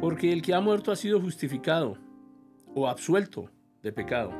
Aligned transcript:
Porque 0.00 0.32
el 0.32 0.40
que 0.40 0.54
ha 0.54 0.60
muerto 0.60 0.92
ha 0.92 0.96
sido 0.96 1.20
justificado 1.20 1.98
o 2.74 2.88
absuelto 2.88 3.50
de 3.82 3.92
pecado. 3.92 4.32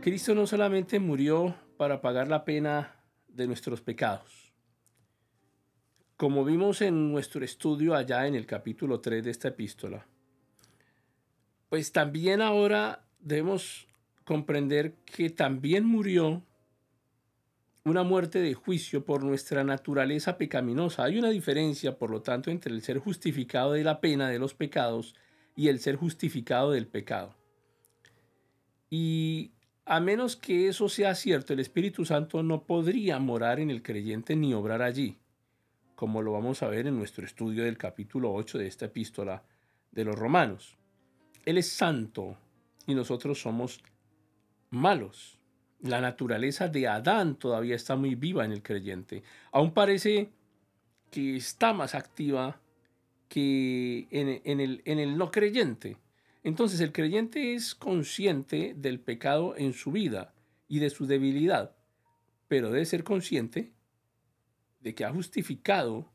Cristo 0.00 0.34
no 0.34 0.48
solamente 0.48 0.98
murió 0.98 1.54
para 1.76 2.00
pagar 2.00 2.26
la 2.26 2.44
pena 2.44 2.96
de 3.28 3.46
nuestros 3.46 3.80
pecados. 3.80 4.52
Como 6.16 6.44
vimos 6.44 6.82
en 6.82 7.12
nuestro 7.12 7.44
estudio 7.44 7.94
allá 7.94 8.26
en 8.26 8.34
el 8.34 8.46
capítulo 8.46 9.00
3 9.00 9.22
de 9.22 9.30
esta 9.30 9.48
epístola, 9.48 10.06
pues 11.68 11.92
también 11.92 12.42
ahora 12.42 13.04
debemos 13.20 13.86
comprender 14.24 14.94
que 15.04 15.30
también 15.30 15.84
murió 15.84 16.42
una 17.84 18.04
muerte 18.04 18.40
de 18.40 18.54
juicio 18.54 19.04
por 19.04 19.24
nuestra 19.24 19.64
naturaleza 19.64 20.38
pecaminosa. 20.38 21.04
Hay 21.04 21.18
una 21.18 21.30
diferencia, 21.30 21.98
por 21.98 22.10
lo 22.10 22.22
tanto, 22.22 22.50
entre 22.50 22.72
el 22.72 22.82
ser 22.82 22.98
justificado 22.98 23.72
de 23.72 23.82
la 23.82 24.00
pena 24.00 24.28
de 24.28 24.38
los 24.38 24.54
pecados 24.54 25.14
y 25.56 25.68
el 25.68 25.80
ser 25.80 25.96
justificado 25.96 26.70
del 26.70 26.86
pecado. 26.86 27.34
Y 28.88 29.52
a 29.84 29.98
menos 30.00 30.36
que 30.36 30.68
eso 30.68 30.88
sea 30.88 31.14
cierto, 31.14 31.52
el 31.52 31.60
Espíritu 31.60 32.04
Santo 32.04 32.42
no 32.42 32.64
podría 32.64 33.18
morar 33.18 33.58
en 33.58 33.70
el 33.70 33.82
creyente 33.82 34.36
ni 34.36 34.54
obrar 34.54 34.82
allí, 34.82 35.18
como 35.96 36.22
lo 36.22 36.32
vamos 36.32 36.62
a 36.62 36.68
ver 36.68 36.86
en 36.86 36.96
nuestro 36.96 37.24
estudio 37.24 37.64
del 37.64 37.78
capítulo 37.78 38.32
8 38.32 38.58
de 38.58 38.66
esta 38.68 38.84
epístola 38.86 39.42
de 39.90 40.04
los 40.04 40.16
romanos. 40.16 40.76
Él 41.44 41.58
es 41.58 41.68
santo 41.68 42.36
y 42.86 42.94
nosotros 42.94 43.40
somos 43.40 43.82
malos. 44.70 45.41
La 45.82 46.00
naturaleza 46.00 46.68
de 46.68 46.86
Adán 46.86 47.34
todavía 47.36 47.74
está 47.74 47.96
muy 47.96 48.14
viva 48.14 48.44
en 48.44 48.52
el 48.52 48.62
creyente. 48.62 49.24
Aún 49.50 49.72
parece 49.74 50.30
que 51.10 51.36
está 51.36 51.72
más 51.72 51.96
activa 51.96 52.60
que 53.28 54.06
en, 54.10 54.60
el, 54.60 54.82
el 54.84 55.18
no 55.18 55.32
creyente. 55.32 55.96
Entonces 56.44 56.80
el 56.80 56.92
creyente 56.92 57.54
es 57.54 57.74
consciente 57.74 58.74
del 58.76 59.00
pecado 59.00 59.54
en 59.56 59.72
su 59.72 59.90
vida 59.90 60.34
y 60.68 60.78
de 60.78 60.90
su 60.90 61.06
debilidad, 61.06 61.74
pero 62.46 62.70
debe 62.70 62.84
ser 62.84 63.02
consciente 63.02 63.72
de 64.80 64.94
que 64.94 65.04
ha 65.04 65.12
justificado, 65.12 66.12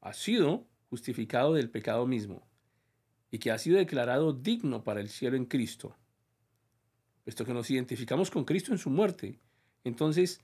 ha 0.00 0.12
sido 0.14 0.66
justificado 0.88 1.54
del 1.54 1.70
pecado 1.70 2.06
mismo 2.06 2.46
y 3.30 3.38
que 3.38 3.50
ha 3.50 3.58
sido 3.58 3.78
declarado 3.78 4.32
digno 4.32 4.84
para 4.84 5.00
el 5.00 5.08
cielo 5.08 5.36
en 5.36 5.44
Cristo 5.44 5.96
puesto 7.30 7.44
que 7.44 7.54
nos 7.54 7.70
identificamos 7.70 8.28
con 8.28 8.44
Cristo 8.44 8.72
en 8.72 8.78
su 8.78 8.90
muerte. 8.90 9.38
Entonces, 9.84 10.40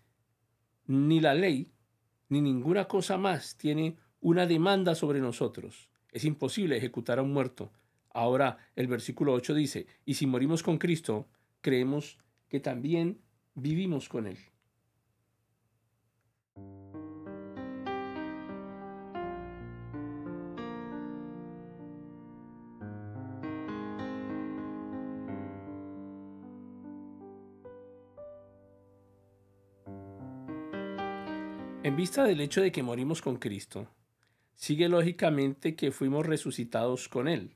ni 0.86 1.18
la 1.18 1.34
ley, 1.34 1.72
ni 2.28 2.40
ninguna 2.40 2.86
cosa 2.86 3.18
más 3.18 3.56
tiene 3.56 3.96
una 4.20 4.46
demanda 4.46 4.94
sobre 4.94 5.18
nosotros. 5.18 5.88
Es 6.12 6.24
imposible 6.24 6.76
ejecutar 6.76 7.18
a 7.18 7.22
un 7.22 7.32
muerto. 7.32 7.72
Ahora 8.10 8.58
el 8.76 8.86
versículo 8.86 9.32
8 9.32 9.54
dice, 9.54 9.88
y 10.04 10.14
si 10.14 10.28
morimos 10.28 10.62
con 10.62 10.78
Cristo, 10.78 11.26
creemos 11.60 12.18
que 12.48 12.60
también 12.60 13.18
vivimos 13.56 14.08
con 14.08 14.28
Él. 14.28 14.38
En 31.86 31.94
vista 31.94 32.24
del 32.24 32.40
hecho 32.40 32.62
de 32.62 32.72
que 32.72 32.82
morimos 32.82 33.22
con 33.22 33.36
Cristo, 33.36 33.86
sigue 34.54 34.88
lógicamente 34.88 35.76
que 35.76 35.92
fuimos 35.92 36.26
resucitados 36.26 37.08
con 37.08 37.28
Él. 37.28 37.54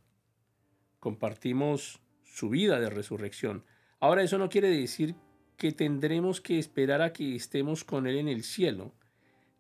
Compartimos 1.01 1.99
su 2.23 2.49
vida 2.49 2.79
de 2.79 2.91
resurrección. 2.91 3.65
Ahora 3.99 4.23
eso 4.23 4.39
no 4.39 4.49
quiere 4.49 4.69
decir 4.69 5.17
que 5.57 5.73
tendremos 5.73 6.41
que 6.41 6.61
esperar 6.61 7.03
a 7.03 7.13
que 7.13 7.35
estemos 7.35 7.83
con 7.83 8.07
Él 8.07 8.19
en 8.19 8.29
el 8.29 8.45
cielo. 8.45 8.95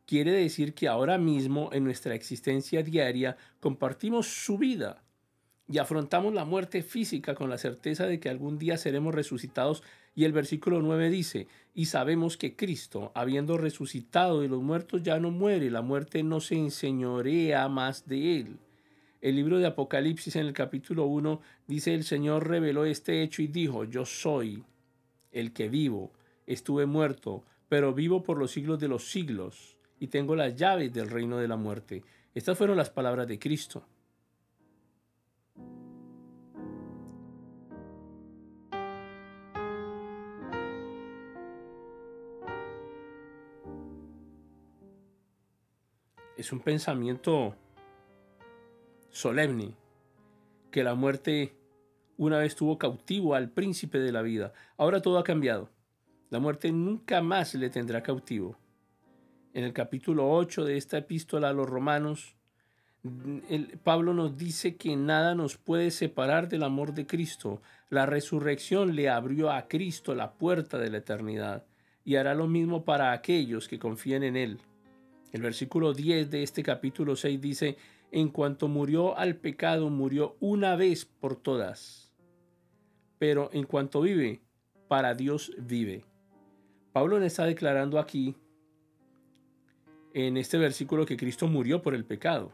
Quiere 0.07 0.31
decir 0.31 0.73
que 0.73 0.87
ahora 0.87 1.19
mismo 1.19 1.71
en 1.73 1.83
nuestra 1.83 2.15
existencia 2.15 2.85
diaria 2.85 3.37
compartimos 3.59 4.29
su 4.29 4.57
vida 4.57 5.03
y 5.71 5.79
afrontamos 5.79 6.35
la 6.35 6.45
muerte 6.45 6.83
física 6.83 7.37
con 7.37 7.49
la 7.49 7.57
certeza 7.57 8.07
de 8.07 8.19
que 8.19 8.29
algún 8.29 8.59
día 8.59 8.77
seremos 8.77 9.15
resucitados. 9.15 9.85
Y 10.17 10.25
el 10.25 10.33
versículo 10.33 10.83
9 10.83 11.11
dice, 11.11 11.47
y 11.75 11.87
sabemos 11.87 12.37
que 12.37 12.57
Cristo, 12.57 13.13
habiendo 13.15 13.57
resucitado 13.57 14.41
de 14.41 14.49
los 14.49 14.61
muertos, 14.63 15.05
ya 15.05 15.21
no 15.21 15.31
muere, 15.31 15.71
la 15.71 15.81
muerte 15.81 16.25
no 16.25 16.41
se 16.41 16.57
enseñorea 16.57 17.69
más 17.69 18.09
de 18.09 18.41
él. 18.41 18.57
El 19.21 19.37
libro 19.37 19.59
de 19.59 19.67
Apocalipsis 19.67 20.35
en 20.35 20.47
el 20.47 20.55
capítulo 20.55 21.05
1 21.07 21.41
dice, 21.69 21.95
el 21.95 22.03
Señor 22.03 22.49
reveló 22.49 22.85
este 22.85 23.23
hecho 23.23 23.41
y 23.41 23.47
dijo, 23.47 23.85
yo 23.85 24.05
soy 24.05 24.65
el 25.31 25.53
que 25.53 25.69
vivo, 25.69 26.11
estuve 26.49 26.87
muerto, 26.87 27.45
pero 27.69 27.95
vivo 27.95 28.25
por 28.25 28.39
los 28.39 28.51
siglos 28.51 28.81
de 28.81 28.89
los 28.89 29.09
siglos, 29.13 29.77
y 30.01 30.09
tengo 30.09 30.35
las 30.35 30.57
llaves 30.57 30.93
del 30.93 31.11
reino 31.11 31.39
de 31.39 31.47
la 31.47 31.57
muerte. 31.57 32.03
Estas 32.35 32.59
fueron 32.59 32.77
las 32.77 32.91
palabras 32.91 33.29
de 33.29 33.39
Cristo. 33.39 33.85
Es 46.41 46.53
un 46.53 46.61
pensamiento 46.61 47.55
solemne 49.11 49.75
que 50.71 50.83
la 50.83 50.95
muerte 50.95 51.55
una 52.17 52.39
vez 52.39 52.57
tuvo 52.57 52.79
cautivo 52.79 53.35
al 53.35 53.51
príncipe 53.51 53.99
de 53.99 54.11
la 54.11 54.23
vida. 54.23 54.55
Ahora 54.79 55.03
todo 55.03 55.19
ha 55.19 55.25
cambiado. 55.25 55.71
La 56.31 56.39
muerte 56.39 56.73
nunca 56.73 57.21
más 57.21 57.55
le 57.55 57.69
tendrá 57.69 58.03
cautivo. 58.03 58.57
En 59.53 59.65
el 59.65 59.75
capítulo 59.75 60.31
8 60.31 60.65
de 60.65 60.79
esta 60.79 60.97
epístola 60.97 61.51
a 61.51 61.53
los 61.53 61.69
romanos, 61.69 62.37
el, 63.51 63.79
Pablo 63.83 64.15
nos 64.15 64.39
dice 64.39 64.77
que 64.77 64.97
nada 64.97 65.35
nos 65.35 65.59
puede 65.59 65.91
separar 65.91 66.49
del 66.49 66.63
amor 66.63 66.95
de 66.95 67.07
Cristo. 67.07 67.61
La 67.91 68.07
resurrección 68.07 68.97
le 68.97 69.11
abrió 69.11 69.51
a 69.51 69.69
Cristo 69.69 70.15
la 70.15 70.33
puerta 70.33 70.79
de 70.79 70.89
la 70.89 70.99
eternidad 70.99 71.67
y 72.03 72.17
hará 72.17 72.35
lo 72.35 72.47
mismo 72.47 72.87
para 72.87 73.13
aquellos 73.13 73.69
que 73.69 73.79
confíen 73.79 74.23
en 74.23 74.37
Él. 74.37 74.61
El 75.33 75.43
versículo 75.43 75.95
10 75.95 76.31
de 76.31 76.43
este 76.43 76.63
capítulo 76.63 77.15
6 77.15 77.41
dice, 77.41 77.77
en 78.11 78.29
cuanto 78.29 78.67
murió 78.67 79.17
al 79.17 79.37
pecado, 79.37 79.89
murió 79.89 80.37
una 80.41 80.75
vez 80.75 81.05
por 81.05 81.37
todas. 81.37 82.13
Pero 83.19 83.51
en 83.53 83.65
cuanto 83.65 84.01
vive, 84.01 84.41
para 84.89 85.15
Dios 85.15 85.53
vive. 85.59 86.05
Pablo 86.93 87.23
está 87.23 87.45
declarando 87.45 88.01
aquí, 88.01 88.35
en 90.13 90.37
este 90.37 90.59
versículo, 90.59 91.07
que 91.07 91.17
Cristo 91.17 91.47
murió 91.47 91.83
por 91.83 91.95
el 91.95 92.05
pecado. 92.05 92.53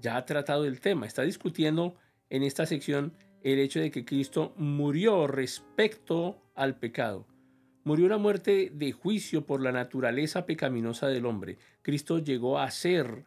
Ya 0.00 0.16
ha 0.16 0.24
tratado 0.24 0.64
el 0.64 0.80
tema, 0.80 1.06
está 1.06 1.22
discutiendo 1.22 1.96
en 2.28 2.44
esta 2.44 2.66
sección 2.66 3.12
el 3.42 3.58
hecho 3.58 3.80
de 3.80 3.90
que 3.90 4.04
Cristo 4.04 4.52
murió 4.56 5.26
respecto 5.26 6.40
al 6.54 6.78
pecado. 6.78 7.26
Murió 7.84 8.06
una 8.06 8.18
muerte 8.18 8.70
de 8.72 8.92
juicio 8.92 9.46
por 9.46 9.62
la 9.62 9.72
naturaleza 9.72 10.46
pecaminosa 10.46 11.08
del 11.08 11.26
hombre. 11.26 11.58
Cristo 11.82 12.18
llegó 12.18 12.58
a 12.58 12.70
ser 12.70 13.24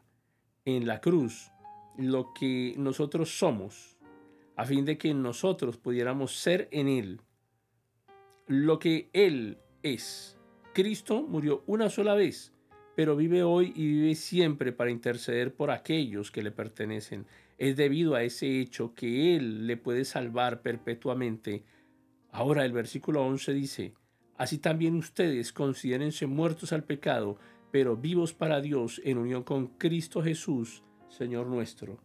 en 0.65 0.87
la 0.87 1.01
cruz 1.01 1.51
lo 1.97 2.33
que 2.33 2.75
nosotros 2.77 3.37
somos, 3.37 3.97
a 4.55 4.65
fin 4.65 4.85
de 4.85 4.97
que 4.97 5.13
nosotros 5.13 5.77
pudiéramos 5.77 6.35
ser 6.35 6.67
en 6.71 6.87
Él 6.87 7.21
lo 8.47 8.79
que 8.79 9.09
Él 9.13 9.57
es. 9.81 10.37
Cristo 10.73 11.23
murió 11.23 11.63
una 11.67 11.89
sola 11.89 12.13
vez, 12.15 12.53
pero 12.95 13.15
vive 13.15 13.43
hoy 13.43 13.73
y 13.75 13.87
vive 13.87 14.15
siempre 14.15 14.71
para 14.71 14.91
interceder 14.91 15.53
por 15.53 15.71
aquellos 15.71 16.31
que 16.31 16.43
le 16.43 16.51
pertenecen. 16.51 17.25
Es 17.57 17.75
debido 17.75 18.15
a 18.15 18.23
ese 18.23 18.59
hecho 18.59 18.93
que 18.93 19.35
Él 19.35 19.67
le 19.67 19.77
puede 19.77 20.05
salvar 20.05 20.61
perpetuamente. 20.61 21.63
Ahora 22.31 22.65
el 22.65 22.73
versículo 22.73 23.23
11 23.25 23.53
dice, 23.53 23.93
Así 24.43 24.57
también 24.57 24.95
ustedes 24.95 25.53
considérense 25.53 26.27
muertos 26.27 26.73
al 26.73 26.83
pecado, 26.83 27.37
pero 27.71 27.95
vivos 27.95 28.33
para 28.33 28.59
Dios 28.59 28.99
en 29.05 29.17
unión 29.17 29.43
con 29.43 29.67
Cristo 29.67 30.21
Jesús, 30.21 30.83
Señor 31.07 31.47
nuestro. 31.47 31.97